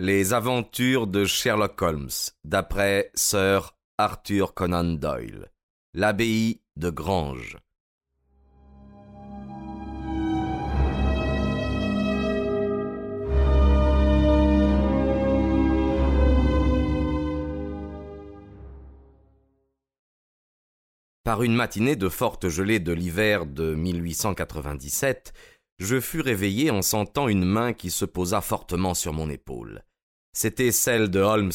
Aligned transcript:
Les 0.00 0.32
aventures 0.32 1.06
de 1.06 1.24
Sherlock 1.24 1.80
Holmes, 1.80 2.08
d'après 2.42 3.12
Sir 3.14 3.76
Arthur 3.96 4.52
Conan 4.52 4.82
Doyle. 4.82 5.52
L'abbaye 5.94 6.62
de 6.74 6.90
Grange. 6.90 7.58
Par 21.22 21.44
une 21.44 21.54
matinée 21.54 21.94
de 21.94 22.08
forte 22.08 22.48
gelée 22.48 22.80
de 22.80 22.92
l'hiver 22.92 23.46
de 23.46 23.76
1897, 23.76 25.32
je 25.78 26.00
fus 26.00 26.20
réveillé 26.20 26.70
en 26.70 26.82
sentant 26.82 27.28
une 27.28 27.44
main 27.44 27.72
qui 27.72 27.90
se 27.90 28.04
posa 28.04 28.40
fortement 28.40 28.94
sur 28.94 29.12
mon 29.12 29.28
épaule. 29.28 29.82
C'était 30.32 30.72
celle 30.72 31.10
de 31.10 31.20
Holmes, 31.20 31.52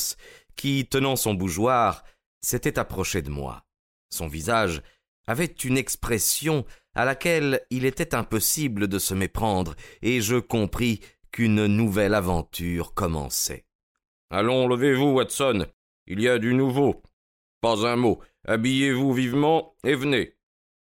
qui, 0.56 0.88
tenant 0.88 1.16
son 1.16 1.34
bougeoir, 1.34 2.04
s'était 2.42 2.80
approché 2.80 3.22
de 3.22 3.30
moi. 3.30 3.66
Son 4.10 4.28
visage 4.28 4.82
avait 5.28 5.46
une 5.46 5.78
expression 5.78 6.66
à 6.96 7.06
laquelle 7.06 7.62
il 7.70 7.86
était 7.86 8.16
impossible 8.16 8.88
de 8.88 9.00
se 9.00 9.14
méprendre, 9.14 9.76
et 10.02 10.22
je 10.22 10.38
compris 10.38 11.02
qu'une 11.32 11.66
nouvelle 11.68 12.14
aventure 12.14 12.94
commençait. 12.94 13.66
Allons, 14.32 14.68
levez-vous, 14.68 15.12
Watson. 15.12 15.68
Il 16.08 16.22
y 16.22 16.28
a 16.28 16.40
du 16.40 16.54
nouveau. 16.54 17.02
Pas 17.62 17.88
un 17.88 17.96
mot. 17.96 18.20
Habillez-vous 18.48 19.14
vivement 19.14 19.76
et 19.84 19.96
venez. 19.96 20.36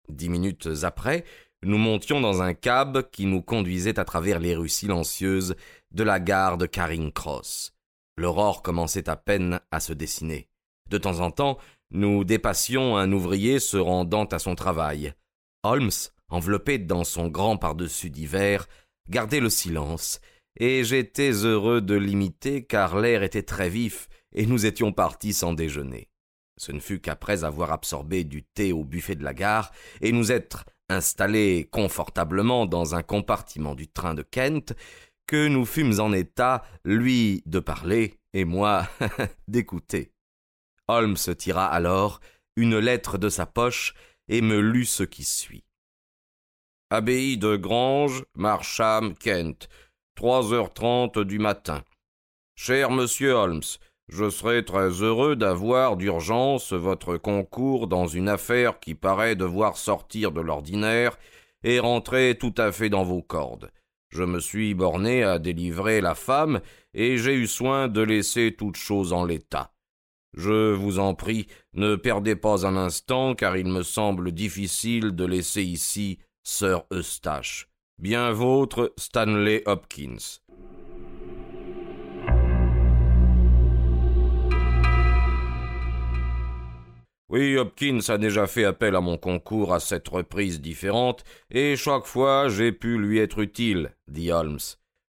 Dix 0.09 0.29
minutes 0.29 0.69
après, 0.83 1.25
nous 1.65 1.79
montions 1.79 2.21
dans 2.21 2.43
un 2.43 2.55
cab 2.55 3.09
qui 3.11 3.27
nous 3.27 3.43
conduisait 3.43 3.99
à 3.99 4.05
travers 4.05 4.41
les 4.41 4.57
rues 4.57 4.69
silencieuses 4.69 5.55
de 5.93 6.03
la 6.03 6.19
gare 6.19 6.59
de 6.59 6.67
Caring 6.67 7.13
Cross. 7.13 7.73
L'aurore 8.17 8.63
commençait 8.63 9.09
à 9.09 9.17
peine 9.17 9.61
à 9.71 9.81
se 9.81 9.93
dessiner. 9.93 10.49
De 10.91 10.99
temps 10.99 11.21
en 11.21 11.31
temps, 11.31 11.59
nous 11.93 12.25
dépassions 12.25 12.97
un 12.97 13.13
ouvrier 13.13 13.61
se 13.61 13.77
rendant 13.77 14.25
à 14.25 14.39
son 14.39 14.55
travail. 14.55 15.15
Holmes, 15.63 15.91
enveloppé 16.29 16.79
dans 16.79 17.05
son 17.05 17.29
grand 17.29 17.57
pardessus 17.57 18.11
d'hiver, 18.11 18.67
gardait 19.09 19.41
le 19.41 19.51
silence, 19.51 20.21
et 20.59 20.85
j'étais 20.85 21.31
heureux 21.31 21.81
de 21.81 21.95
l'imiter 21.95 22.65
car 22.65 22.99
l'air 22.99 23.23
était 23.23 23.43
très 23.43 23.69
vif 23.69 24.09
et 24.33 24.47
nous 24.47 24.67
étions 24.67 24.93
partis 24.93 25.33
sans 25.33 25.53
déjeuner. 25.53 26.09
Ce 26.59 26.73
ne 26.73 26.81
fut 26.81 27.01
qu'après 27.01 27.45
avoir 27.45 27.73
absorbé 27.73 28.25
du 28.25 28.43
thé 28.43 28.73
au 28.73 28.85
buffet 28.85 29.15
de 29.15 29.25
la 29.25 29.35
gare 29.35 29.73
et 30.01 30.13
nous 30.13 30.31
être 30.33 30.65
installés 30.93 31.69
confortablement 31.71 32.67
dans 32.67 32.95
un 32.95 33.03
compartiment 33.03 33.75
du 33.75 33.89
train 33.89 34.15
de 34.15 34.23
Kent 34.23 34.75
que 35.27 35.49
nous 35.49 35.65
fûmes 35.65 35.99
en 35.99 36.13
état, 36.13 36.63
lui 36.85 37.43
de 37.47 37.59
parler 37.59 38.19
et 38.33 38.45
moi 38.45 38.87
d'écouter. 39.49 40.13
Holmes 40.89 41.17
tira 41.39 41.67
alors 41.67 42.21
une 42.57 42.79
lettre 42.79 43.19
de 43.19 43.29
sa 43.29 43.47
poche 43.47 43.95
et 44.29 44.41
me 44.41 44.61
lut 44.61 44.85
ce 44.85 45.03
qui 45.03 45.25
suit. 45.25 45.65
Abbaye 46.91 47.39
de 47.39 47.57
Grange, 47.57 48.25
Marcham, 48.35 49.15
Kent, 49.15 49.69
trois 50.15 50.53
heures 50.53 50.75
trente 50.75 51.19
du 51.19 51.39
matin. 51.39 51.83
Cher 52.55 52.91
monsieur 52.91 53.33
Holmes, 53.33 53.63
je 54.13 54.29
serais 54.29 54.63
très 54.63 54.91
heureux 55.03 55.37
d'avoir 55.37 55.97
d'urgence 55.97 56.75
votre 56.75 57.17
concours 57.17 57.87
dans 57.87 58.07
une 58.07 58.29
affaire 58.29 58.79
qui 58.79 58.95
paraît 58.95 59.37
devoir 59.37 59.79
sortir 59.79 60.33
de 60.33 60.43
l'ordinaire 60.43 61.19
et 61.65 61.79
rentrer 61.79 62.37
tout 62.39 62.53
à 62.59 62.73
fait 62.73 62.91
dans 62.91 63.05
vos 63.05 63.23
cordes. 63.23 63.71
Je 64.11 64.23
me 64.23 64.39
suis 64.39 64.75
borné 64.75 65.23
à 65.23 65.39
délivrer 65.39 66.03
la 66.03 66.15
femme, 66.15 66.61
et 66.93 67.17
j'ai 67.17 67.35
eu 67.35 67.47
soin 67.47 67.89
de 67.89 68.03
laisser 68.03 68.55
toute 68.55 68.77
chose 68.77 69.15
en 69.15 69.25
l'état. 69.25 69.73
Je 70.35 70.75
vous 70.75 70.99
en 70.99 71.15
prie, 71.15 71.47
ne 71.73 71.97
perdez 71.97 72.37
pas 72.37 72.67
un 72.67 72.77
instant, 72.77 73.35
car 73.35 73.57
il 73.57 73.67
me 73.67 73.83
semble 73.83 74.33
difficile 74.33 75.13
de 75.13 75.25
laisser 75.25 75.63
ici 75.63 76.19
Sir 76.43 76.83
Eustache. 76.93 77.67
Bien 77.97 78.31
vôtre, 78.33 78.93
Stanley 78.99 79.63
Hopkins. 79.65 80.43
Oui, 87.33 87.57
Hopkins 87.57 88.01
a 88.09 88.19
déjà 88.19 88.47
fait 88.47 88.67
appel 88.67 88.95
à 88.95 89.01
mon 89.01 89.17
concours 89.17 89.73
à 89.73 89.81
sept 89.81 90.07
reprises 90.07 90.61
différentes, 90.61 91.25
et 91.51 91.77
chaque 91.77 92.05
fois 92.05 92.51
j'ai 92.51 92.73
pu 92.73 92.99
lui 92.99 93.21
être 93.21 93.39
utile, 93.39 93.97
dit 94.07 94.31
Holmes. 94.31 94.59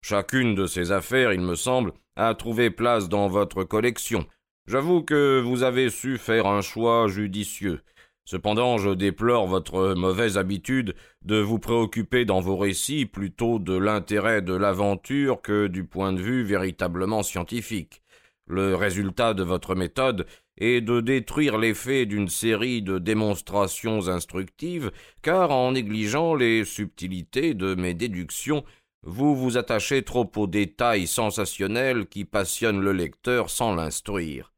Chacune 0.02 0.56
de 0.56 0.66
ces 0.66 0.94
affaires, 0.94 1.34
il 1.34 1.42
me 1.42 1.56
semble, 1.56 1.92
a 2.16 2.34
trouvé 2.34 2.70
place 2.70 3.10
dans 3.10 3.28
votre 3.28 3.66
collection. 3.66 4.26
J'avoue 4.68 5.02
que 5.02 5.42
vous 5.42 5.64
avez 5.64 5.90
su 5.90 6.18
faire 6.18 6.48
un 6.48 6.62
choix 6.62 7.10
judicieux. 7.10 7.82
Cependant, 8.24 8.78
je 8.78 8.92
déplore 8.92 9.46
votre 9.46 9.94
mauvaise 9.94 10.38
habitude 10.38 10.96
de 11.24 11.42
vous 11.42 11.60
préoccuper 11.60 12.24
dans 12.24 12.40
vos 12.40 12.56
récits 12.56 13.06
plutôt 13.06 13.60
de 13.60 13.78
l'intérêt 13.78 14.42
de 14.42 14.54
l'aventure 14.54 15.42
que 15.42 15.68
du 15.68 15.84
point 15.84 16.14
de 16.14 16.22
vue 16.22 16.44
véritablement 16.44 17.22
scientifique. 17.22 18.02
Le 18.46 18.76
résultat 18.76 19.34
de 19.34 19.44
votre 19.44 19.74
méthode 19.74 20.26
et 20.58 20.81
de 20.81 21.02
détruire 21.02 21.58
l'effet 21.58 22.06
d'une 22.06 22.28
série 22.28 22.81
de 22.81 23.00
démonstrations 23.00 24.08
instructives, 24.08 24.91
car 25.22 25.52
en 25.52 25.72
négligeant 25.72 26.36
les 26.36 26.66
subtilités 26.66 27.53
de 27.53 27.75
mes 27.75 27.94
déductions, 27.94 28.63
vous 29.03 29.36
vous 29.36 29.58
attachez 29.58 30.03
trop 30.03 30.30
aux 30.36 30.47
détails 30.47 31.08
sensationnels 31.08 32.08
qui 32.08 32.25
passionnent 32.25 32.81
le 32.81 32.94
lecteur 32.94 33.50
sans 33.50 33.75
l'instruire. 33.75 34.53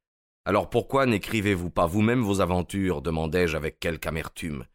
Alors 0.46 0.70
pourquoi 0.70 1.08
n'écrivez-vous 1.08 1.72
pas 1.72 1.88
vous-même 1.88 2.22
vos 2.22 2.42
aventures? 2.42 3.02
demandai-je 3.02 3.58
avec 3.58 3.80
quelque 3.80 4.08
amertume. 4.08 4.66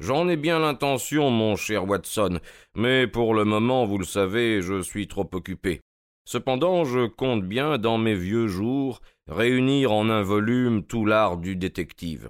J'en 0.00 0.28
ai 0.28 0.36
bien 0.36 0.58
l'intention, 0.58 1.30
mon 1.30 1.54
cher 1.54 1.86
Watson, 1.86 2.40
mais 2.74 3.06
pour 3.06 3.34
le 3.34 3.44
moment, 3.44 3.84
vous 3.84 3.98
le 3.98 4.04
savez, 4.04 4.60
je 4.62 4.80
suis 4.80 5.06
trop 5.06 5.28
occupé. 5.32 5.80
Cependant, 6.26 6.84
je 6.84 7.06
compte 7.06 7.44
bien, 7.44 7.76
dans 7.76 7.98
mes 7.98 8.14
vieux 8.14 8.48
jours, 8.48 9.02
réunir 9.26 9.92
en 9.92 10.08
un 10.08 10.22
volume 10.22 10.84
tout 10.84 11.06
l'art 11.06 11.36
du 11.36 11.56
détective. 11.56 12.28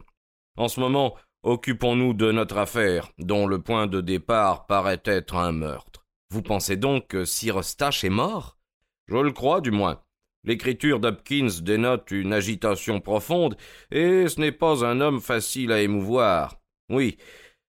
En 0.57 0.69
ce 0.69 0.81
moment, 0.81 1.15
occupons-nous 1.43 2.15
de 2.15 2.31
notre 2.33 2.59
affaire, 2.59 3.11
dont 3.19 3.47
le 3.47 3.61
point 3.61 3.87
de 3.87 4.01
départ 4.01 4.67
paraît 4.67 5.03
être 5.05 5.37
un 5.37 5.53
meurtre. 5.53 6.05
Vous 6.31 6.43
pensez 6.43 6.77
donc 6.77 7.09
que 7.09 7.25
Sir 7.25 7.59
est 7.59 8.09
mort? 8.09 8.59
Je 9.07 9.17
le 9.17 9.33
crois, 9.33 9.61
du 9.61 9.71
moins. 9.71 10.01
L'écriture 10.45 11.01
d'Hopkins 11.01 11.49
dénote 11.63 12.11
une 12.11 12.33
agitation 12.33 13.01
profonde, 13.01 13.57
et 13.91 14.29
ce 14.29 14.41
n'est 14.41 14.53
pas 14.53 14.85
un 14.85 15.01
homme 15.01 15.21
facile 15.21 15.73
à 15.73 15.81
émouvoir. 15.81 16.61
Oui, 16.91 17.17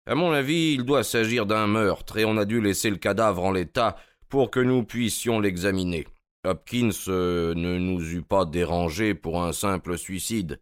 à 0.06 0.14
mon 0.14 0.32
avis, 0.32 0.74
il 0.74 0.84
doit 0.84 1.04
s'agir 1.04 1.46
d'un 1.46 1.68
meurtre, 1.68 2.18
et 2.18 2.26
on 2.26 2.38
a 2.38 2.46
dû 2.46 2.62
laisser 2.62 2.90
le 2.90 2.98
cadavre 2.98 3.44
en 3.44 3.52
l'état 3.52 3.96
pour 4.30 4.52
que 4.52 4.60
nous 4.60 4.84
puissions 4.84 5.40
l'examiner. 5.40 6.06
Hopkins 6.46 6.90
euh, 7.08 7.54
ne 7.56 7.78
nous 7.78 8.14
eût 8.14 8.22
pas 8.22 8.46
dérangés 8.46 9.14
pour 9.14 9.44
un 9.44 9.54
simple 9.54 9.98
suicide. 9.98 10.60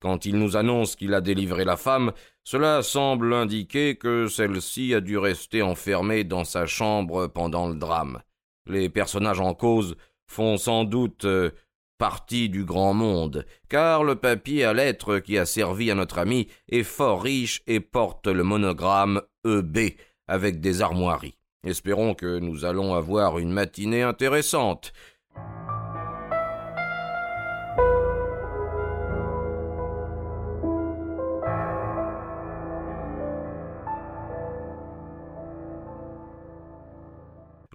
Quand 0.00 0.26
il 0.26 0.38
nous 0.38 0.56
annonce 0.56 0.96
qu'il 0.96 1.14
a 1.14 1.20
délivré 1.20 1.64
la 1.64 1.76
femme, 1.76 2.12
cela 2.44 2.82
semble 2.82 3.32
indiquer 3.32 3.96
que 3.96 4.28
celle-ci 4.28 4.94
a 4.94 5.00
dû 5.00 5.16
rester 5.16 5.62
enfermée 5.62 6.24
dans 6.24 6.44
sa 6.44 6.66
chambre 6.66 7.26
pendant 7.26 7.68
le 7.68 7.76
drame. 7.76 8.20
Les 8.66 8.88
personnages 8.88 9.40
en 9.40 9.54
cause 9.54 9.96
font 10.26 10.56
sans 10.56 10.84
doute 10.84 11.24
euh, 11.24 11.50
partie 11.98 12.48
du 12.48 12.64
grand 12.64 12.94
monde, 12.94 13.46
car 13.68 14.04
le 14.04 14.16
papier 14.16 14.64
à 14.64 14.74
lettres 14.74 15.18
qui 15.18 15.38
a 15.38 15.46
servi 15.46 15.90
à 15.90 15.94
notre 15.94 16.18
ami 16.18 16.48
est 16.68 16.82
fort 16.82 17.22
riche 17.22 17.62
et 17.66 17.80
porte 17.80 18.26
le 18.26 18.42
monogramme 18.42 19.22
EB 19.46 19.96
avec 20.26 20.60
des 20.60 20.82
armoiries. 20.82 21.38
Espérons 21.64 22.14
que 22.14 22.38
nous 22.38 22.66
allons 22.66 22.94
avoir 22.94 23.38
une 23.38 23.52
matinée 23.52 24.02
intéressante. 24.02 24.92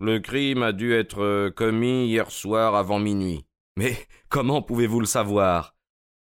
Le 0.01 0.19
crime 0.19 0.63
a 0.63 0.71
dû 0.71 0.93
être 0.93 1.21
euh, 1.21 1.51
commis 1.51 2.05
hier 2.05 2.31
soir 2.31 2.75
avant 2.75 2.99
minuit. 2.99 3.45
Mais 3.77 3.95
comment 4.29 4.61
pouvez-vous 4.61 5.01
le 5.01 5.05
savoir? 5.05 5.75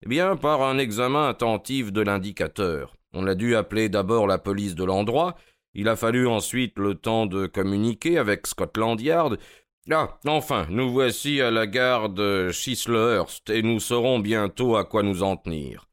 Eh 0.05 0.09
bien, 0.09 0.35
par 0.35 0.61
un 0.61 0.77
examen 0.77 1.27
attentif 1.27 1.91
de 1.91 2.01
l'indicateur. 2.01 2.95
On 3.13 3.25
a 3.25 3.35
dû 3.35 3.55
appeler 3.55 3.89
d'abord 3.89 4.27
la 4.27 4.37
police 4.37 4.75
de 4.75 4.83
l'endroit, 4.83 5.35
il 5.75 5.87
a 5.89 5.95
fallu 5.95 6.27
ensuite 6.27 6.77
le 6.77 6.93
temps 6.93 7.25
de 7.25 7.47
communiquer 7.47 8.19
avec 8.19 8.45
Scotland 8.45 8.99
Yard. 9.01 9.39
Ah, 9.91 10.17
enfin, 10.25 10.65
nous 10.69 10.89
voici 10.89 11.41
à 11.41 11.51
la 11.51 11.67
gare 11.67 12.07
de 12.07 12.51
Chislehurst 12.53 13.49
et 13.49 13.61
nous 13.61 13.81
saurons 13.81 14.19
bientôt 14.19 14.77
à 14.77 14.85
quoi 14.85 15.03
nous 15.03 15.23
en 15.23 15.35
tenir. 15.35 15.89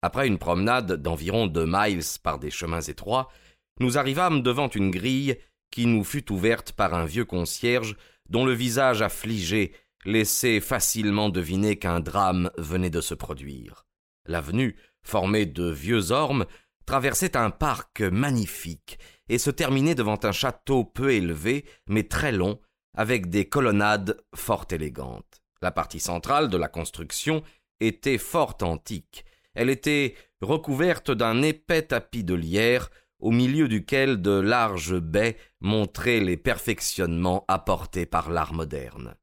Après 0.00 0.26
une 0.26 0.38
promenade 0.38 0.92
d'environ 1.02 1.46
deux 1.46 1.66
miles 1.66 2.02
par 2.22 2.38
des 2.38 2.50
chemins 2.50 2.80
étroits, 2.80 3.28
nous 3.78 3.98
arrivâmes 3.98 4.40
devant 4.40 4.68
une 4.68 4.90
grille 4.90 5.36
qui 5.70 5.84
nous 5.84 6.04
fut 6.04 6.32
ouverte 6.32 6.72
par 6.72 6.94
un 6.94 7.04
vieux 7.04 7.26
concierge 7.26 7.94
dont 8.30 8.46
le 8.46 8.54
visage 8.54 9.02
affligé 9.02 9.72
laissait 10.04 10.60
facilement 10.60 11.28
deviner 11.28 11.76
qu'un 11.76 12.00
drame 12.00 12.50
venait 12.58 12.90
de 12.90 13.00
se 13.00 13.14
produire. 13.14 13.86
L'avenue, 14.26 14.76
formée 15.02 15.46
de 15.46 15.70
vieux 15.70 16.10
ormes, 16.10 16.46
traversait 16.86 17.36
un 17.36 17.50
parc 17.50 18.00
magnifique 18.00 18.98
et 19.28 19.38
se 19.38 19.50
terminait 19.50 19.94
devant 19.94 20.18
un 20.22 20.32
château 20.32 20.84
peu 20.84 21.12
élevé, 21.12 21.64
mais 21.86 22.04
très 22.04 22.32
long, 22.32 22.60
avec 22.94 23.28
des 23.28 23.48
colonnades 23.48 24.20
fort 24.34 24.66
élégantes. 24.70 25.42
La 25.62 25.70
partie 25.70 26.00
centrale 26.00 26.48
de 26.48 26.56
la 26.56 26.68
construction 26.68 27.42
était 27.80 28.18
fort 28.18 28.56
antique. 28.62 29.24
Elle 29.54 29.70
était 29.70 30.14
recouverte 30.40 31.10
d'un 31.10 31.42
épais 31.42 31.82
tapis 31.82 32.24
de 32.24 32.34
lierre, 32.34 32.90
au 33.18 33.30
milieu 33.30 33.68
duquel 33.68 34.20
de 34.20 34.32
larges 34.32 34.98
baies 34.98 35.36
montraient 35.60 36.20
les 36.20 36.36
perfectionnements 36.36 37.44
apportés 37.48 38.04
par 38.04 38.30
l'art 38.30 38.52
moderne. 38.52 39.14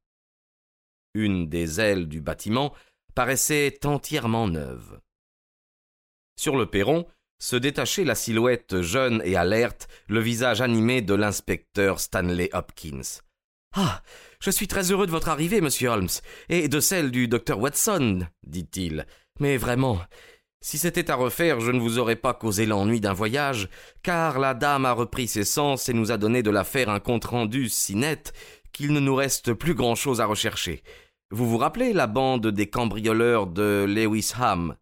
Une 1.14 1.48
des 1.48 1.80
ailes 1.80 2.08
du 2.08 2.20
bâtiment 2.20 2.72
paraissait 3.14 3.78
entièrement 3.84 4.48
neuve. 4.48 5.00
Sur 6.36 6.56
le 6.56 6.66
perron 6.66 7.06
se 7.38 7.56
détachait 7.56 8.04
la 8.04 8.14
silhouette 8.14 8.80
jeune 8.82 9.20
et 9.24 9.36
alerte, 9.36 9.88
le 10.08 10.20
visage 10.20 10.60
animé 10.60 11.02
de 11.02 11.14
l'inspecteur 11.14 12.00
Stanley 12.00 12.48
Hopkins. 12.52 13.20
Ah. 13.74 14.02
Je 14.42 14.50
suis 14.50 14.66
très 14.66 14.90
heureux 14.90 15.06
de 15.06 15.12
votre 15.12 15.28
arrivée, 15.28 15.60
monsieur 15.60 15.88
Holmes, 15.88 16.08
et 16.48 16.66
de 16.66 16.80
celle 16.80 17.12
du 17.12 17.28
docteur 17.28 17.60
Watson, 17.60 18.26
dit-il. 18.42 19.06
Mais 19.38 19.56
vraiment, 19.56 20.00
si 20.60 20.78
c'était 20.78 21.12
à 21.12 21.14
refaire, 21.14 21.60
je 21.60 21.70
ne 21.70 21.78
vous 21.78 21.98
aurais 21.98 22.16
pas 22.16 22.34
causé 22.34 22.66
l'ennui 22.66 23.00
d'un 23.00 23.12
voyage, 23.12 23.68
car 24.02 24.40
la 24.40 24.54
dame 24.54 24.84
a 24.84 24.92
repris 24.92 25.28
ses 25.28 25.44
sens 25.44 25.88
et 25.88 25.92
nous 25.92 26.10
a 26.10 26.18
donné 26.18 26.42
de 26.42 26.50
l'affaire 26.50 26.88
un 26.88 26.98
compte-rendu 26.98 27.68
si 27.68 27.94
net 27.94 28.32
qu'il 28.72 28.92
ne 28.92 28.98
nous 28.98 29.14
reste 29.14 29.52
plus 29.52 29.74
grand-chose 29.74 30.20
à 30.20 30.26
rechercher. 30.26 30.82
Vous 31.34 31.48
vous 31.48 31.56
rappelez 31.56 31.94
la 31.94 32.06
bande 32.06 32.48
des 32.48 32.68
cambrioleurs 32.68 33.46
de 33.46 33.86
Lewisham 33.88 34.76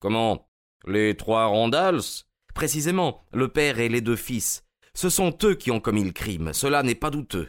Comment? 0.00 0.50
Les 0.86 1.16
trois 1.16 1.46
Randalls? 1.46 2.26
Précisément, 2.54 3.24
le 3.32 3.48
père 3.48 3.78
et 3.78 3.88
les 3.88 4.02
deux 4.02 4.14
fils. 4.14 4.66
Ce 4.92 5.08
sont 5.08 5.34
eux 5.44 5.54
qui 5.54 5.70
ont 5.70 5.80
commis 5.80 6.04
le 6.04 6.12
crime, 6.12 6.52
cela 6.52 6.82
n'est 6.82 6.94
pas 6.94 7.08
douteux. 7.08 7.48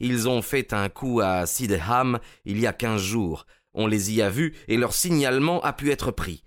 Ils 0.00 0.28
ont 0.28 0.42
fait 0.42 0.74
un 0.74 0.90
coup 0.90 1.22
à 1.22 1.46
Sidham 1.46 2.18
il 2.44 2.60
y 2.60 2.66
a 2.66 2.74
quinze 2.74 3.00
jours. 3.00 3.46
On 3.72 3.86
les 3.86 4.12
y 4.12 4.20
a 4.20 4.28
vus 4.28 4.54
et 4.68 4.76
leur 4.76 4.92
signalement 4.92 5.62
a 5.62 5.72
pu 5.72 5.90
être 5.90 6.10
pris. 6.10 6.44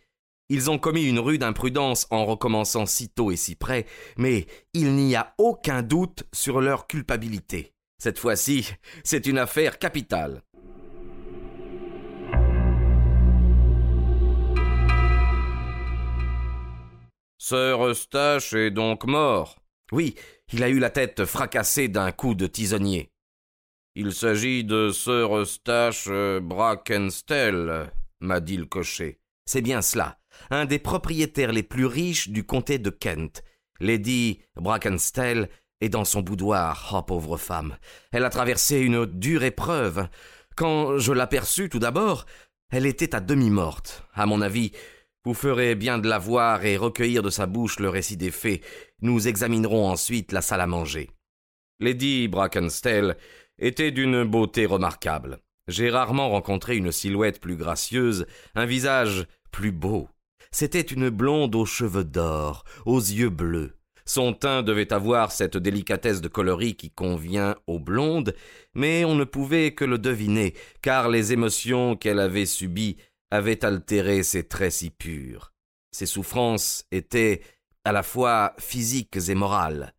Ils 0.50 0.70
ont 0.70 0.78
commis 0.78 1.06
une 1.06 1.20
rude 1.20 1.42
imprudence 1.42 2.06
en 2.12 2.24
recommençant 2.26 2.86
si 2.86 3.10
tôt 3.10 3.32
et 3.32 3.36
si 3.36 3.56
près, 3.56 3.88
mais 4.16 4.46
il 4.76 4.94
n'y 4.94 5.16
a 5.16 5.34
aucun 5.40 5.82
doute 5.82 6.24
sur 6.34 6.62
leur 6.62 6.86
culpabilité. 6.86 7.74
Cette 7.98 8.20
fois-ci, 8.20 8.70
c'est 9.04 9.26
une 9.26 9.40
affaire 9.40 9.80
capitale. 9.80 10.44
Sir 17.48 17.82
Eustache 17.82 18.52
est 18.52 18.72
donc 18.72 19.06
mort. 19.06 19.56
Oui, 19.94 20.16
il 20.52 20.64
a 20.64 20.68
eu 20.68 20.80
la 20.80 20.90
tête 20.90 21.24
fracassée 21.24 21.88
d'un 21.88 22.12
coup 22.12 22.36
de 22.36 22.46
tisonnier. 22.46 23.10
Il 23.96 24.12
s'agit 24.12 24.66
de 24.66 24.92
Sir 24.92 25.34
Eustache 25.34 26.08
euh, 26.10 26.42
Brackenstell, 26.42 27.90
m'a 28.20 28.42
dit 28.42 28.58
le 28.58 28.66
cocher. 28.66 29.22
C'est 29.46 29.62
bien 29.62 29.82
cela, 29.82 30.20
un 30.50 30.66
des 30.66 30.78
propriétaires 30.78 31.54
les 31.54 31.64
plus 31.64 31.86
riches 31.86 32.28
du 32.28 32.44
comté 32.44 32.80
de 32.80 32.90
Kent. 32.90 33.46
Lady 33.80 34.42
Brackenstell 34.58 35.48
est 35.80 35.88
dans 35.88 36.04
son 36.04 36.20
boudoir. 36.20 36.92
Oh, 36.94 37.02
pauvre 37.02 37.38
femme. 37.38 37.78
Elle 38.12 38.26
a 38.26 38.30
traversé 38.30 38.80
une 38.80 39.06
dure 39.06 39.44
épreuve. 39.44 40.10
Quand 40.58 40.98
je 40.98 41.14
l'aperçus 41.14 41.70
tout 41.70 41.80
d'abord, 41.80 42.26
elle 42.72 42.86
était 42.86 43.16
à 43.16 43.22
demi 43.22 43.50
morte. 43.50 44.04
À 44.14 44.26
mon 44.26 44.42
avis, 44.42 44.74
vous 45.28 45.34
ferez 45.34 45.76
bien 45.76 45.98
de 45.98 46.08
la 46.08 46.20
voir 46.20 46.64
et 46.64 46.78
recueillir 46.78 47.22
de 47.22 47.30
sa 47.30 47.48
bouche 47.48 47.80
le 47.80 47.90
récit 47.90 48.16
des 48.16 48.32
faits. 48.32 48.62
Nous 49.02 49.28
examinerons 49.28 49.86
ensuite 49.86 50.32
la 50.32 50.42
salle 50.42 50.62
à 50.62 50.68
manger. 50.68 51.10
Lady 51.82 52.30
Brackenstell 52.30 53.18
était 53.60 53.92
d'une 53.92 54.24
beauté 54.24 54.66
remarquable. 54.66 55.40
J'ai 55.68 55.90
rarement 55.90 56.30
rencontré 56.30 56.78
une 56.78 56.94
silhouette 56.94 57.42
plus 57.42 57.58
gracieuse, 57.58 58.26
un 58.56 58.66
visage 58.66 59.28
plus 59.52 59.74
beau. 59.74 60.08
C'était 60.52 60.80
une 60.80 61.10
blonde 61.10 61.56
aux 61.56 61.66
cheveux 61.66 62.06
d'or, 62.06 62.64
aux 62.86 63.02
yeux 63.02 63.30
bleus. 63.30 63.74
Son 64.06 64.32
teint 64.32 64.64
devait 64.64 64.94
avoir 64.94 65.34
cette 65.34 65.58
délicatesse 65.58 66.22
de 66.22 66.30
coloris 66.30 66.76
qui 66.76 66.90
convient 66.90 67.58
aux 67.68 67.80
blondes, 67.80 68.34
mais 68.74 69.04
on 69.04 69.16
ne 69.16 69.26
pouvait 69.26 69.72
que 69.72 69.84
le 69.84 69.98
deviner, 69.98 70.54
car 70.82 71.10
les 71.10 71.34
émotions 71.34 71.98
qu'elle 71.98 72.22
avait 72.22 72.46
subies 72.46 72.96
avaient 73.32 73.66
altéré 73.66 74.24
ses 74.24 74.48
traits 74.48 74.74
si 74.74 74.90
purs. 74.90 75.54
Ses 75.92 76.06
souffrances 76.06 76.86
étaient 76.92 77.42
à 77.84 77.92
la 77.92 78.04
fois 78.04 78.54
physiques 78.60 79.18
et 79.30 79.36
morales. 79.36 79.94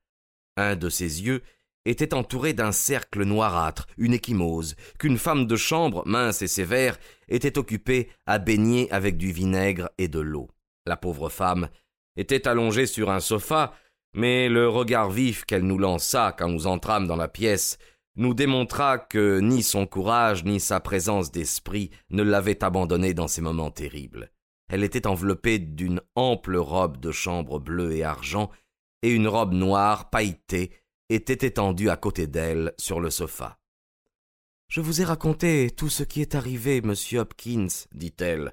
Un 0.57 0.77
de 0.77 0.89
ses 0.89 1.23
yeux 1.23 1.43
était 1.85 2.15
entouré 2.15 2.53
d'un 2.53 2.73
cercle 2.73 3.25
noirâtre, 3.25 3.87
une 3.97 4.13
échymose, 4.13 4.77
qu'une 4.99 5.17
femme 5.17 5.47
de 5.47 5.57
chambre, 5.57 6.03
mince 6.07 6.43
et 6.43 6.49
sévère, 6.49 6.99
était 7.29 7.59
occupée 7.59 8.11
à 8.27 8.39
baigner 8.39 8.91
avec 8.93 9.17
du 9.17 9.33
vinaigre 9.33 9.89
et 9.97 10.09
de 10.09 10.21
l'eau. 10.21 10.49
La 10.87 10.97
pauvre 10.97 11.29
femme 11.29 11.69
était 12.17 12.47
allongée 12.47 12.87
sur 12.87 13.11
un 13.11 13.21
sofa, 13.21 13.73
mais 14.13 14.49
le 14.49 14.69
regard 14.69 15.11
vif 15.11 15.45
qu'elle 15.45 15.63
nous 15.63 15.79
lança 15.79 16.35
quand 16.37 16.49
nous 16.49 16.67
entrâmes 16.67 17.07
dans 17.07 17.17
la 17.17 17.29
pièce 17.29 17.79
nous 18.19 18.35
démontra 18.35 18.99
que 18.99 19.39
ni 19.39 19.63
son 19.63 19.87
courage 19.87 20.45
ni 20.45 20.59
sa 20.59 20.81
présence 20.81 21.31
d'esprit 21.31 21.91
ne 22.11 22.23
l'avaient 22.23 22.65
abandonnée 22.65 23.15
dans 23.15 23.29
ces 23.29 23.41
moments 23.41 23.71
terribles. 23.71 24.33
Elle 24.69 24.85
était 24.85 25.07
enveloppée 25.07 25.61
d'une 25.61 26.03
ample 26.17 26.57
robe 26.57 26.99
de 26.99 27.13
chambre 27.13 27.61
bleue 27.61 27.93
et 27.93 28.03
argent, 28.03 28.51
et 29.03 29.11
une 29.11 29.29
robe 29.29 29.55
noire 29.55 30.11
pailletée 30.11 30.73
était 31.09 31.47
étendue 31.47 31.91
à 31.91 31.97
côté 31.97 32.27
d'elle 32.27 32.75
sur 32.77 33.01
le 33.01 33.09
sofa. 33.09 33.59
Je 34.69 34.81
vous 34.81 35.01
ai 35.01 35.05
raconté 35.05 35.71
tout 35.71 35.89
ce 35.89 36.03
qui 36.03 36.21
est 36.21 36.35
arrivé, 36.35 36.83
monsieur 36.83 37.21
Hopkins, 37.21 37.69
dit-elle. 37.95 38.53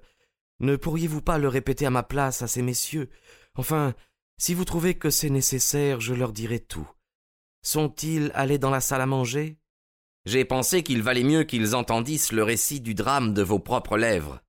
Ne 0.60 0.78
pourriez-vous 0.78 1.22
pas 1.22 1.40
le 1.40 1.50
répéter 1.50 1.86
à 1.86 1.90
ma 1.90 2.04
place 2.04 2.42
à 2.42 2.48
ces 2.48 2.62
messieurs? 2.62 3.10
Enfin, 3.56 3.94
si 4.38 4.54
vous 4.54 4.64
trouvez 4.64 4.94
que 4.94 5.10
c'est 5.10 5.30
nécessaire, 5.30 6.00
je 6.00 6.14
leur 6.14 6.32
dirai 6.32 6.60
tout. 6.60 6.90
Sont-ils 7.66 8.30
allés 8.36 8.60
dans 8.60 8.70
la 8.70 8.80
salle 8.80 9.02
à 9.02 9.08
manger? 9.08 9.58
J'ai 10.26 10.46
pensé 10.46 10.84
qu'il 10.84 11.02
valait 11.02 11.24
mieux 11.24 11.44
qu'ils 11.46 11.76
entendissent 11.76 12.32
le 12.32 12.44
récit 12.44 12.80
du 12.80 12.94
drame 12.94 13.34
de 13.34 13.42
vos 13.42 13.58
propres 13.58 13.98
lèvres. 13.98 14.40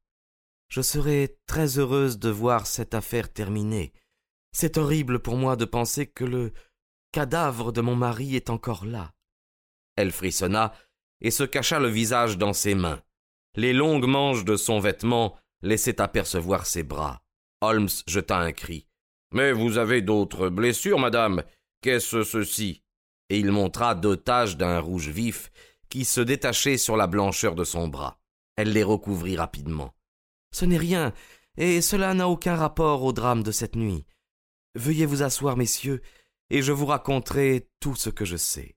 Je 0.69 0.83
serais 0.83 1.39
très 1.47 1.79
heureuse 1.79 2.19
de 2.19 2.29
voir 2.29 2.67
cette 2.67 2.93
affaire 2.93 3.33
terminée. 3.33 3.95
C'est 4.53 4.77
horrible 4.77 5.21
pour 5.21 5.39
moi 5.39 5.57
de 5.57 5.65
penser 5.65 6.07
que 6.07 6.25
le 6.25 6.53
cadavre 7.11 7.73
de 7.73 7.81
mon 7.81 7.97
mari 7.97 8.37
est 8.37 8.51
encore 8.51 8.85
là. 8.85 9.15
Elle 9.97 10.13
frissonna 10.13 10.75
et 11.23 11.31
se 11.31 11.45
cacha 11.45 11.81
le 11.81 11.89
visage 11.89 12.37
dans 12.37 12.53
ses 12.53 12.75
mains. 12.75 13.01
Les 13.55 13.73
longues 13.73 14.07
manches 14.07 14.45
de 14.45 14.57
son 14.57 14.79
vêtement 14.79 15.39
laissaient 15.63 16.03
apercevoir 16.03 16.67
ses 16.67 16.83
bras. 16.83 17.23
Holmes 17.63 17.89
jeta 18.07 18.37
un 18.37 18.53
cri. 18.53 18.87
Mais 19.33 19.53
vous 19.53 19.79
avez 19.79 20.03
d'autres 20.03 20.51
blessures, 20.51 20.99
madame. 20.99 21.43
Qu'est-ce 21.81 22.23
ceci? 22.23 22.83
Et 23.29 23.39
il 23.39 23.51
montra 23.51 23.95
deux 23.95 24.17
taches 24.17 24.57
d'un 24.57 24.79
rouge 24.79 25.09
vif 25.09 25.51
qui 25.89 26.05
se 26.05 26.21
détachaient 26.21 26.79
sur 26.79 26.97
la 26.97 27.07
blancheur 27.07 27.55
de 27.55 27.65
son 27.65 27.89
bras. 27.89 28.19
Elle 28.57 28.73
les 28.73 28.83
recouvrit 28.83 29.37
rapidement. 29.37 29.95
Ce 30.53 30.65
n'est 30.65 30.77
rien, 30.77 31.13
et 31.57 31.81
cela 31.83 32.15
n'a 32.15 32.29
aucun 32.29 32.57
rapport 32.57 33.03
au 33.03 33.13
drame 33.13 33.43
de 33.43 33.53
cette 33.53 33.77
nuit. 33.77 34.07
Veuillez 34.75 35.07
vous 35.07 35.23
asseoir, 35.23 35.57
messieurs, 35.57 36.03
et 36.51 36.63
je 36.63 36.73
vous 36.73 36.87
raconterai 36.87 37.69
tout 37.81 37.97
ce 37.97 38.11
que 38.11 38.25
je 38.25 38.37
sais. 38.37 38.76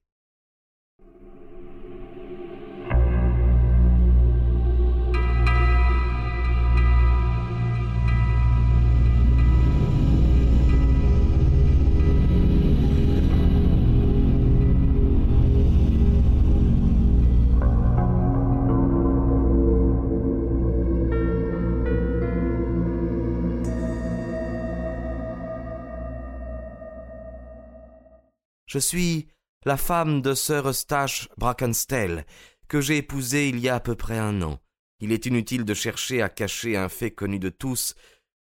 Je 28.70 28.78
suis 28.78 29.26
la 29.64 29.76
femme 29.76 30.22
de 30.22 30.32
Sir 30.32 30.68
Eustache 30.68 31.28
Brackenstell, 31.36 32.24
que 32.68 32.80
j'ai 32.80 32.98
épousée 32.98 33.48
il 33.48 33.58
y 33.58 33.68
a 33.68 33.74
à 33.74 33.80
peu 33.80 33.96
près 33.96 34.16
un 34.16 34.42
an. 34.42 34.60
Il 35.00 35.10
est 35.10 35.26
inutile 35.26 35.64
de 35.64 35.74
chercher 35.74 36.22
à 36.22 36.28
cacher 36.28 36.76
un 36.76 36.88
fait 36.88 37.10
connu 37.10 37.40
de 37.40 37.48
tous. 37.48 37.96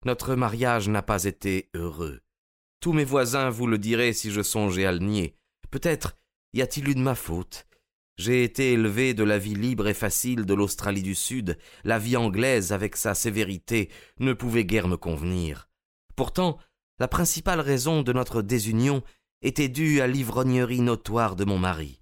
Notre 0.03 0.33
mariage 0.33 0.89
n'a 0.89 1.03
pas 1.03 1.25
été 1.25 1.69
heureux. 1.75 2.21
Tous 2.79 2.91
mes 2.91 3.03
voisins 3.03 3.51
vous 3.51 3.67
le 3.67 3.77
diraient 3.77 4.13
si 4.13 4.31
je 4.31 4.41
songeais 4.41 4.87
à 4.87 4.93
le 4.93 4.97
nier. 4.97 5.37
Peut-être 5.69 6.17
y 6.53 6.63
a-t-il 6.63 6.89
eu 6.89 6.95
de 6.95 7.01
ma 7.01 7.13
faute. 7.13 7.67
J'ai 8.17 8.43
été 8.43 8.73
élevé 8.73 9.13
de 9.13 9.23
la 9.23 9.37
vie 9.37 9.53
libre 9.53 9.87
et 9.87 9.93
facile 9.93 10.47
de 10.47 10.55
l'Australie 10.55 11.03
du 11.03 11.13
Sud. 11.13 11.55
La 11.83 11.99
vie 11.99 12.17
anglaise, 12.17 12.73
avec 12.73 12.95
sa 12.95 13.13
sévérité, 13.13 13.91
ne 14.19 14.33
pouvait 14.33 14.65
guère 14.65 14.87
me 14.87 14.97
convenir. 14.97 15.69
Pourtant, 16.15 16.57
la 16.97 17.07
principale 17.07 17.59
raison 17.59 18.01
de 18.01 18.11
notre 18.11 18.41
désunion 18.41 19.03
était 19.45 19.67
due 19.67 20.01
à 20.01 20.07
l'ivrognerie 20.07 20.81
notoire 20.81 21.35
de 21.35 21.45
mon 21.45 21.59
mari. 21.59 21.99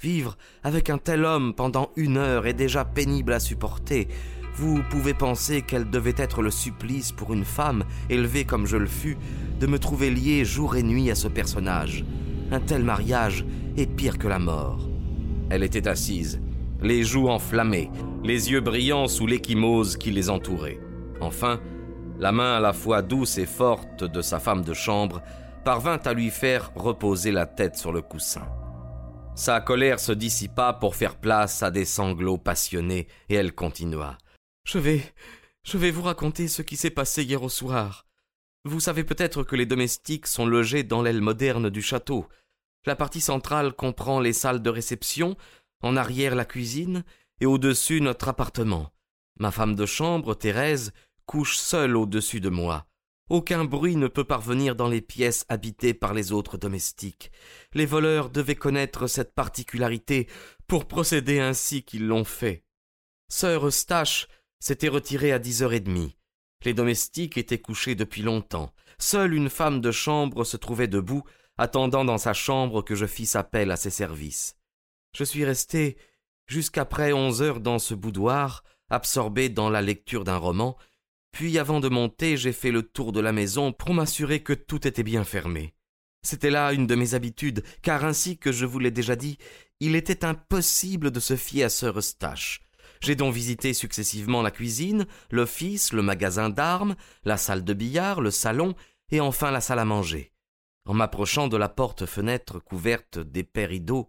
Vivre 0.00 0.38
avec 0.62 0.88
un 0.88 0.98
tel 0.98 1.24
homme 1.24 1.52
pendant 1.52 1.90
une 1.96 2.16
heure 2.16 2.46
est 2.46 2.54
déjà 2.54 2.84
pénible 2.84 3.32
à 3.32 3.40
supporter. 3.40 4.06
Vous 4.54 4.84
pouvez 4.88 5.14
penser 5.14 5.64
quel 5.66 5.90
devait 5.90 6.14
être 6.16 6.42
le 6.42 6.52
supplice 6.52 7.10
pour 7.10 7.34
une 7.34 7.44
femme, 7.44 7.82
élevée 8.08 8.44
comme 8.44 8.66
je 8.66 8.76
le 8.76 8.86
fus, 8.86 9.16
de 9.58 9.66
me 9.66 9.80
trouver 9.80 10.10
lié 10.10 10.44
jour 10.44 10.76
et 10.76 10.84
nuit 10.84 11.10
à 11.10 11.16
ce 11.16 11.26
personnage. 11.26 12.04
Un 12.52 12.60
tel 12.60 12.84
mariage 12.84 13.44
est 13.76 13.86
pire 13.86 14.16
que 14.16 14.28
la 14.28 14.38
mort. 14.38 14.88
Elle 15.50 15.64
était 15.64 15.88
assise, 15.88 16.40
les 16.86 17.02
joues 17.02 17.28
enflammées, 17.28 17.90
les 18.22 18.52
yeux 18.52 18.60
brillants 18.60 19.08
sous 19.08 19.26
l'échymose 19.26 19.96
qui 19.96 20.12
les 20.12 20.30
entourait. 20.30 20.80
Enfin, 21.20 21.60
la 22.18 22.30
main 22.30 22.56
à 22.56 22.60
la 22.60 22.72
fois 22.72 23.02
douce 23.02 23.38
et 23.38 23.46
forte 23.46 24.04
de 24.04 24.22
sa 24.22 24.38
femme 24.38 24.62
de 24.62 24.72
chambre 24.72 25.20
parvint 25.64 25.98
à 26.04 26.12
lui 26.12 26.30
faire 26.30 26.72
reposer 26.76 27.32
la 27.32 27.46
tête 27.46 27.76
sur 27.76 27.92
le 27.92 28.02
coussin. 28.02 28.46
Sa 29.34 29.60
colère 29.60 29.98
se 29.98 30.12
dissipa 30.12 30.72
pour 30.72 30.94
faire 30.94 31.16
place 31.16 31.62
à 31.62 31.70
des 31.72 31.84
sanglots 31.84 32.38
passionnés, 32.38 33.08
et 33.28 33.34
elle 33.34 33.52
continua. 33.52 34.16
Je 34.64 34.78
vais. 34.78 35.02
je 35.64 35.76
vais 35.76 35.90
vous 35.90 36.02
raconter 36.02 36.46
ce 36.46 36.62
qui 36.62 36.76
s'est 36.76 36.90
passé 36.90 37.24
hier 37.24 37.42
au 37.42 37.48
soir. 37.48 38.06
Vous 38.64 38.80
savez 38.80 39.02
peut-être 39.02 39.42
que 39.42 39.56
les 39.56 39.66
domestiques 39.66 40.26
sont 40.28 40.46
logés 40.46 40.84
dans 40.84 41.02
l'aile 41.02 41.20
moderne 41.20 41.68
du 41.68 41.82
château. 41.82 42.26
La 42.86 42.96
partie 42.96 43.20
centrale 43.20 43.72
comprend 43.72 44.20
les 44.20 44.32
salles 44.32 44.62
de 44.62 44.70
réception, 44.70 45.36
en 45.86 45.96
arrière 45.96 46.34
la 46.34 46.44
cuisine, 46.44 47.04
et 47.40 47.46
au-dessus 47.46 48.00
notre 48.00 48.28
appartement. 48.28 48.92
Ma 49.38 49.50
femme 49.50 49.74
de 49.74 49.86
chambre, 49.86 50.34
Thérèse, 50.34 50.92
couche 51.26 51.56
seule 51.56 51.96
au-dessus 51.96 52.40
de 52.40 52.48
moi. 52.48 52.86
Aucun 53.28 53.64
bruit 53.64 53.96
ne 53.96 54.06
peut 54.06 54.24
parvenir 54.24 54.76
dans 54.76 54.88
les 54.88 55.00
pièces 55.00 55.44
habitées 55.48 55.94
par 55.94 56.14
les 56.14 56.30
autres 56.30 56.58
domestiques. 56.58 57.32
Les 57.74 57.86
voleurs 57.86 58.30
devaient 58.30 58.54
connaître 58.54 59.08
cette 59.08 59.34
particularité 59.34 60.28
pour 60.68 60.86
procéder 60.86 61.40
ainsi 61.40 61.82
qu'ils 61.82 62.06
l'ont 62.06 62.24
fait. 62.24 62.64
Sœur 63.28 63.66
Eustache 63.66 64.28
s'était 64.60 64.88
retirée 64.88 65.32
à 65.32 65.40
dix 65.40 65.62
heures 65.62 65.72
et 65.72 65.80
demie. 65.80 66.16
Les 66.64 66.72
domestiques 66.72 67.36
étaient 67.36 67.60
couchés 67.60 67.96
depuis 67.96 68.22
longtemps. 68.22 68.72
Seule 68.98 69.34
une 69.34 69.50
femme 69.50 69.80
de 69.80 69.90
chambre 69.90 70.44
se 70.44 70.56
trouvait 70.56 70.88
debout, 70.88 71.24
attendant 71.58 72.04
dans 72.04 72.18
sa 72.18 72.32
chambre 72.32 72.82
que 72.82 72.94
je 72.94 73.06
fisse 73.06 73.36
appel 73.36 73.70
à 73.70 73.76
ses 73.76 73.90
services. 73.90 74.55
Je 75.16 75.24
suis 75.24 75.46
resté 75.46 75.96
jusqu'après 76.46 77.14
onze 77.14 77.40
heures 77.40 77.60
dans 77.60 77.78
ce 77.78 77.94
boudoir, 77.94 78.64
absorbé 78.90 79.48
dans 79.48 79.70
la 79.70 79.80
lecture 79.80 80.24
d'un 80.24 80.36
roman, 80.36 80.76
puis 81.32 81.58
avant 81.58 81.80
de 81.80 81.88
monter, 81.88 82.36
j'ai 82.36 82.52
fait 82.52 82.70
le 82.70 82.82
tour 82.82 83.12
de 83.12 83.20
la 83.20 83.32
maison 83.32 83.72
pour 83.72 83.94
m'assurer 83.94 84.42
que 84.42 84.52
tout 84.52 84.86
était 84.86 85.02
bien 85.02 85.24
fermé. 85.24 85.74
C'était 86.22 86.50
là 86.50 86.74
une 86.74 86.86
de 86.86 86.94
mes 86.94 87.14
habitudes, 87.14 87.64
car 87.80 88.04
ainsi 88.04 88.36
que 88.36 88.52
je 88.52 88.66
vous 88.66 88.78
l'ai 88.78 88.90
déjà 88.90 89.16
dit, 89.16 89.38
il 89.80 89.96
était 89.96 90.22
impossible 90.22 91.10
de 91.10 91.20
se 91.20 91.34
fier 91.34 91.64
à 91.64 91.70
sœur 91.70 91.98
Eustache. 91.98 92.60
J'ai 93.00 93.14
donc 93.14 93.32
visité 93.32 93.72
successivement 93.72 94.42
la 94.42 94.50
cuisine, 94.50 95.06
l'office, 95.30 95.94
le 95.94 96.02
magasin 96.02 96.50
d'armes, 96.50 96.94
la 97.24 97.38
salle 97.38 97.64
de 97.64 97.72
billard, 97.72 98.20
le 98.20 98.30
salon, 98.30 98.74
et 99.10 99.20
enfin 99.20 99.50
la 99.50 99.62
salle 99.62 99.78
à 99.78 99.86
manger. 99.86 100.34
En 100.84 100.92
m'approchant 100.92 101.48
de 101.48 101.56
la 101.56 101.70
porte-fenêtre 101.70 102.58
couverte 102.58 103.18
d'épais 103.18 103.64
rideaux, 103.64 104.08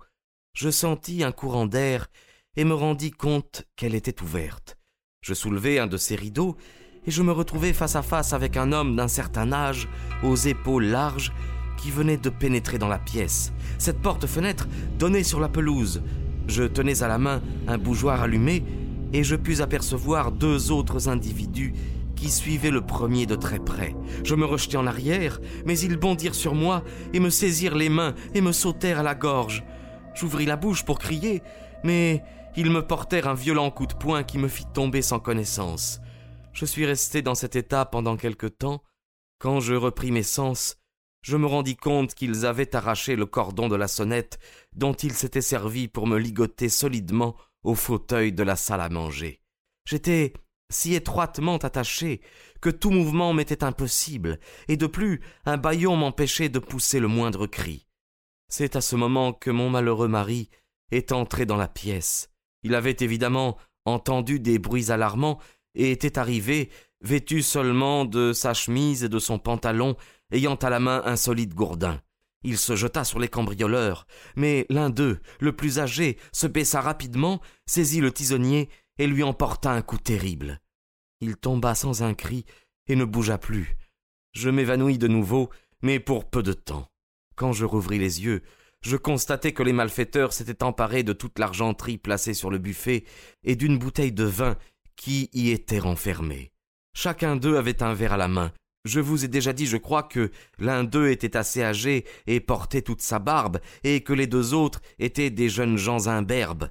je 0.58 0.72
sentis 0.72 1.24
un 1.24 1.32
courant 1.32 1.68
d'air 1.68 2.08
et 2.56 2.64
me 2.64 2.74
rendis 2.74 3.12
compte 3.12 3.66
qu'elle 3.76 3.94
était 3.94 4.24
ouverte. 4.24 4.76
Je 5.22 5.36
soulevai 5.36 5.78
un 5.78 5.86
de 5.86 5.98
ces 5.98 6.16
rideaux 6.16 6.58
et 7.06 7.12
je 7.12 7.22
me 7.22 7.32
retrouvai 7.32 7.74
face 7.74 7.96
à 7.96 8.02
face 8.02 8.34
avec 8.34 8.58
un 8.58 8.72
homme 8.72 8.96
d'un 8.96 9.08
certain 9.08 9.52
âge, 9.52 9.88
aux 10.24 10.36
épaules 10.36 10.86
larges, 10.86 11.32
qui 11.78 11.92
venait 11.92 12.18
de 12.18 12.32
pénétrer 12.32 12.80
dans 12.80 12.88
la 12.88 12.98
pièce. 12.98 13.54
Cette 13.78 14.02
porte-fenêtre 14.02 14.68
donnait 14.98 15.24
sur 15.24 15.40
la 15.40 15.48
pelouse. 15.48 16.02
Je 16.48 16.64
tenais 16.64 17.04
à 17.04 17.08
la 17.08 17.20
main 17.20 17.44
un 17.68 17.78
bougeoir 17.78 18.24
allumé, 18.24 18.64
et 19.14 19.24
je 19.24 19.36
pus 19.36 19.62
apercevoir 19.62 20.32
deux 20.32 20.72
autres 20.72 21.08
individus 21.08 21.74
qui 22.16 22.32
suivaient 22.32 22.72
le 22.72 22.82
premier 22.82 23.28
de 23.28 23.36
très 23.36 23.60
près. 23.60 23.96
Je 24.24 24.34
me 24.34 24.46
rejetai 24.46 24.78
en 24.78 24.88
arrière, 24.88 25.40
mais 25.68 25.78
ils 25.78 25.98
bondirent 25.98 26.34
sur 26.34 26.56
moi 26.56 26.84
et 27.14 27.20
me 27.20 27.30
saisirent 27.30 27.76
les 27.76 27.90
mains 27.90 28.16
et 28.34 28.42
me 28.42 28.52
sautèrent 28.52 29.00
à 29.00 29.04
la 29.04 29.14
gorge. 29.14 29.64
J'ouvris 30.18 30.48
la 30.48 30.56
bouche 30.56 30.84
pour 30.84 30.98
crier, 30.98 31.44
mais 31.84 32.24
ils 32.56 32.72
me 32.72 32.82
portèrent 32.82 33.28
un 33.28 33.36
violent 33.36 33.70
coup 33.70 33.86
de 33.86 33.94
poing 33.94 34.24
qui 34.24 34.40
me 34.40 34.48
fit 34.48 34.66
tomber 34.74 35.04
sans 35.04 35.20
connaissance. 35.20 36.00
Je 36.54 36.66
suis 36.66 36.88
resté 36.88 37.22
dans 37.22 37.36
cet 37.36 37.56
état 37.56 37.86
pendant 37.86 38.18
quelque 38.18 38.48
temps. 38.48 38.82
Quand 39.38 39.60
je 39.60 39.76
repris 39.76 40.10
mes 40.10 40.24
sens, 40.24 40.78
je 41.22 41.38
me 41.38 41.46
rendis 41.46 41.76
compte 41.76 42.16
qu'ils 42.16 42.48
avaient 42.48 42.76
arraché 42.76 43.16
le 43.16 43.28
cordon 43.28 43.68
de 43.68 43.76
la 43.76 43.88
sonnette 43.88 44.40
dont 44.76 44.94
ils 44.94 45.14
s'étaient 45.14 45.42
servis 45.42 45.88
pour 45.88 46.08
me 46.08 46.18
ligoter 46.18 46.70
solidement 46.70 47.36
au 47.62 47.76
fauteuil 47.76 48.34
de 48.34 48.42
la 48.42 48.56
salle 48.56 48.82
à 48.82 48.90
manger. 48.90 49.44
J'étais 49.86 50.34
si 50.72 50.96
étroitement 50.96 51.58
attaché 51.58 52.22
que 52.60 52.70
tout 52.72 52.90
mouvement 52.90 53.34
m'était 53.34 53.64
impossible, 53.64 54.40
et 54.68 54.78
de 54.78 54.88
plus 54.88 55.22
un 55.46 55.58
bâillon 55.58 55.96
m'empêchait 55.96 56.50
de 56.50 56.60
pousser 56.60 57.00
le 57.00 57.08
moindre 57.08 57.46
cri. 57.46 57.87
C'est 58.50 58.76
à 58.76 58.82
ce 58.82 58.96
moment 58.96 59.34
que 59.34 59.52
mon 59.52 59.70
malheureux 59.70 60.08
mari 60.08 60.50
est 60.92 61.12
entré 61.12 61.46
dans 61.46 61.58
la 61.58 61.68
pièce. 61.68 62.30
Il 62.64 62.76
avait 62.76 62.98
évidemment 63.00 63.58
entendu 63.86 64.40
des 64.40 64.60
bruits 64.60 64.92
alarmants 64.92 65.40
et 65.76 65.92
était 65.92 66.18
arrivé, 66.18 66.70
vêtu 67.02 67.42
seulement 67.42 68.06
de 68.06 68.34
sa 68.34 68.54
chemise 68.54 69.04
et 69.04 69.10
de 69.10 69.20
son 69.20 69.40
pantalon, 69.40 69.96
ayant 70.32 70.56
à 70.56 70.70
la 70.70 70.80
main 70.80 71.02
un 71.06 71.16
solide 71.16 71.54
gourdin. 71.54 72.02
Il 72.44 72.58
se 72.58 72.76
jeta 72.76 73.04
sur 73.04 73.20
les 73.20 73.28
cambrioleurs, 73.28 74.08
mais 74.36 74.66
l'un 74.70 74.90
d'eux, 74.90 75.20
le 75.40 75.56
plus 75.56 75.80
âgé, 75.80 76.18
se 76.32 76.48
baissa 76.48 76.82
rapidement, 76.82 77.42
saisit 77.66 78.00
le 78.00 78.12
tisonnier 78.12 78.70
et 78.98 79.08
lui 79.08 79.24
emporta 79.24 79.72
un 79.72 79.82
coup 79.82 79.98
terrible. 79.98 80.62
Il 81.20 81.36
tomba 81.36 81.76
sans 81.76 82.04
un 82.04 82.14
cri 82.14 82.46
et 82.88 82.96
ne 82.96 83.06
bougea 83.06 83.38
plus. 83.38 83.76
Je 84.34 84.50
m'évanouis 84.50 84.98
de 84.98 85.08
nouveau, 85.08 85.50
mais 85.82 86.00
pour 86.00 86.30
peu 86.30 86.44
de 86.44 86.54
temps. 86.54 86.90
Quand 87.38 87.54
je 87.54 87.66
rouvris 87.66 88.00
les 88.00 88.24
yeux, 88.24 88.42
je 88.82 88.98
constatai 88.98 89.54
que 89.54 89.62
les 89.62 89.72
malfaiteurs 89.72 90.34
s'étaient 90.34 90.64
emparés 90.64 91.04
de 91.04 91.14
toute 91.14 91.38
l'argenterie 91.38 92.00
placée 92.00 92.34
sur 92.34 92.50
le 92.50 92.58
buffet 92.58 93.06
et 93.44 93.56
d'une 93.56 93.78
bouteille 93.78 94.12
de 94.12 94.24
vin 94.24 94.58
qui 94.96 95.30
y 95.34 95.52
étaient 95.52 95.78
renfermés. 95.78 96.52
Chacun 96.96 97.36
d'eux 97.36 97.58
avait 97.58 97.84
un 97.84 97.94
verre 97.94 98.14
à 98.14 98.18
la 98.18 98.28
main. 98.28 98.52
Je 98.86 99.00
vous 99.00 99.24
ai 99.24 99.28
déjà 99.28 99.54
dit, 99.54 99.68
je 99.68 99.78
crois, 99.78 100.02
que 100.02 100.32
l'un 100.58 100.84
d'eux 100.84 101.10
était 101.10 101.38
assez 101.38 101.62
âgé 101.62 102.06
et 102.26 102.40
portait 102.40 102.82
toute 102.82 103.02
sa 103.02 103.20
barbe, 103.20 103.60
et 103.84 104.02
que 104.02 104.14
les 104.14 104.26
deux 104.26 104.56
autres 104.56 104.82
étaient 104.98 105.30
des 105.30 105.50
jeunes 105.50 105.78
gens 105.78 106.08
imberbes. 106.08 106.70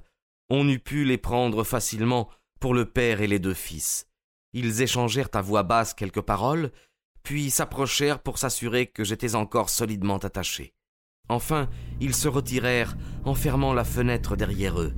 On 0.49 0.67
eût 0.67 0.79
pu 0.79 1.05
les 1.05 1.17
prendre 1.17 1.63
facilement 1.63 2.29
pour 2.59 2.73
le 2.73 2.85
père 2.85 3.21
et 3.21 3.27
les 3.27 3.39
deux 3.39 3.53
fils. 3.53 4.07
Ils 4.51 4.81
échangèrent 4.81 5.29
à 5.33 5.41
voix 5.41 5.63
basse 5.63 5.93
quelques 5.93 6.21
paroles, 6.21 6.71
puis 7.27 7.49
s'approchèrent 7.49 8.19
pour 8.19 8.37
s'assurer 8.37 8.87
que 8.87 9.03
j'étais 9.03 9.35
encore 9.35 9.69
solidement 9.69 10.15
attaché. 10.15 10.73
Enfin, 11.27 11.67
ils 11.99 12.15
se 12.15 12.29
retirèrent 12.29 12.95
en 13.25 13.35
fermant 13.35 13.73
la 13.73 13.83
fenêtre 13.83 14.37
derrière 14.37 14.79
eux, 14.79 14.93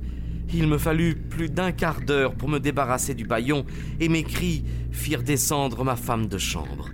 il 0.54 0.68
me 0.68 0.78
fallut 0.78 1.16
plus 1.16 1.50
d'un 1.50 1.72
quart 1.72 2.00
d'heure 2.00 2.36
pour 2.36 2.48
me 2.48 2.60
débarrasser 2.60 3.14
du 3.14 3.24
baillon, 3.24 3.64
et 3.98 4.08
mes 4.08 4.22
cris 4.22 4.62
firent 4.92 5.24
descendre 5.24 5.82
ma 5.82 5.96
femme 5.96 6.28
de 6.28 6.38
chambre. 6.38 6.90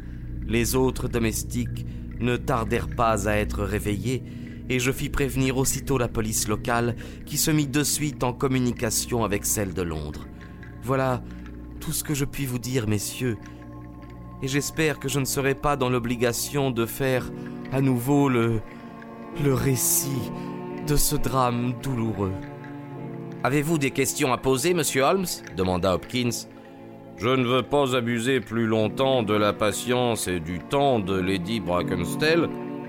Les 0.47 0.75
autres 0.75 1.07
domestiques 1.07 1.85
ne 2.19 2.38
tardèrent 2.38 2.88
pas 2.88 3.28
à 3.28 3.37
être 3.37 3.62
réveillés, 3.62 4.23
et 4.71 4.78
je 4.78 4.90
fis 4.90 5.11
prévenir 5.11 5.59
aussitôt 5.59 5.99
la 5.99 6.09
police 6.09 6.49
locale, 6.49 6.97
qui 7.26 7.37
se 7.37 7.50
mit 7.50 7.66
de 7.66 7.85
suite 7.85 8.25
en 8.25 8.33
communication 8.33 9.23
avec 9.23 9.45
celle 9.45 9.75
de 9.75 9.83
Londres. 9.83 10.26
Voilà 10.83 11.23
tout 11.81 11.93
ce 11.93 12.05
que 12.05 12.14
je 12.14 12.25
puis 12.25 12.47
vous 12.47 12.59
dire, 12.59 12.88
messieurs, 12.88 13.37
et 14.43 14.49
j'espère 14.49 14.99
que 14.99 15.09
je 15.09 15.21
ne 15.21 15.25
serai 15.25 15.55
pas 15.55 15.76
dans 15.76 15.88
l'obligation 15.88 16.71
de 16.71 16.87
faire 16.87 17.31
à 17.73 17.81
nouveau 17.81 18.28
le 18.28 18.61
récit 19.45 20.31
de 20.87 20.97
ce 20.97 21.16
drame 21.16 21.73
douloureux. 21.83 22.33
Avez-vous 23.43 23.78
des 23.78 23.90
questions 23.90 24.33
à 24.33 24.38
poser, 24.38 24.75
monsieur 24.75 25.02
Holmes? 25.02 25.26
demanda 25.57 25.95
Hopkins. 25.95 26.49
Je 27.16 27.28
ne 27.28 27.45
veux 27.45 27.62
pas 27.62 27.97
abuser 27.97 28.40
plus 28.40 28.66
longtemps 28.66 29.23
de 29.23 29.35
la 29.35 29.52
patience 29.52 30.28
et 30.28 30.40
du 30.40 30.59
temps 30.59 30.99
de 30.99 31.19
Lady 31.19 31.61
Brackenstell, 31.61 32.49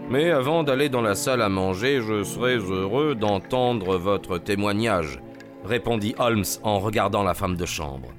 mais 0.10 0.32
avant 0.32 0.64
d'aller 0.64 0.90
dans 0.90 1.02
la 1.02 1.16
salle 1.16 1.42
à 1.42 1.50
manger, 1.50 2.02
je 2.02 2.24
serais 2.24 2.58
heureux 2.58 3.16
d'entendre 3.16 3.98
votre 3.98 4.38
témoignage. 4.38 5.20
répondit 5.64 6.16
Holmes 6.18 6.46
en 6.64 6.80
regardant 6.80 7.24
la 7.24 7.34
femme 7.34 7.56
de 7.56 7.66
chambre. 7.66 8.10